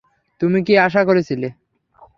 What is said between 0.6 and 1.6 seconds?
কী আশা করছিলে?